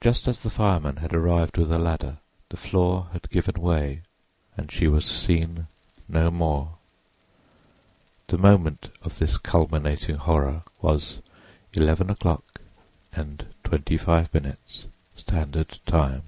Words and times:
Just 0.00 0.26
as 0.26 0.40
the 0.40 0.50
firemen 0.50 0.96
had 0.96 1.14
arrived 1.14 1.56
with 1.56 1.70
a 1.70 1.78
ladder, 1.78 2.16
the 2.48 2.56
floor 2.56 3.10
had 3.12 3.30
given 3.30 3.60
way, 3.62 4.02
and 4.56 4.72
she 4.72 4.88
was 4.88 5.06
seen 5.06 5.68
no 6.08 6.32
more. 6.32 6.78
The 8.26 8.38
moment 8.38 8.90
of 9.02 9.20
this 9.20 9.38
culminating 9.38 10.16
horror 10.16 10.64
was 10.82 11.18
eleven 11.74 12.10
o'clock 12.10 12.60
and 13.12 13.46
twenty 13.62 13.96
five 13.96 14.34
minutes, 14.34 14.86
standard 15.14 15.78
time. 15.86 16.24